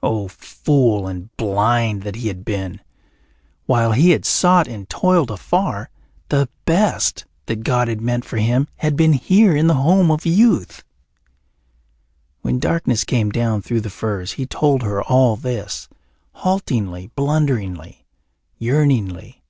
Oh, 0.00 0.28
fool 0.28 1.08
and 1.08 1.36
blind 1.36 2.04
that 2.04 2.14
he 2.14 2.28
had 2.28 2.44
been! 2.44 2.80
While 3.66 3.90
he 3.90 4.10
had 4.10 4.24
sought 4.24 4.68
and 4.68 4.88
toiled 4.88 5.28
afar, 5.28 5.90
the 6.28 6.48
best 6.64 7.24
that 7.46 7.64
God 7.64 7.88
had 7.88 8.00
meant 8.00 8.24
for 8.24 8.36
him 8.36 8.68
had 8.76 8.94
been 8.94 9.12
here 9.12 9.56
in 9.56 9.66
the 9.66 9.74
home 9.74 10.08
of 10.12 10.24
youth. 10.24 10.84
When 12.42 12.60
darkness 12.60 13.02
came 13.02 13.30
down 13.30 13.60
through 13.60 13.80
the 13.80 13.90
firs 13.90 14.34
he 14.34 14.46
told 14.46 14.82
her 14.84 15.02
all 15.02 15.34
this, 15.34 15.88
haltingly, 16.30 17.08
blunderingly, 17.16 18.06
yearningly. 18.58 19.42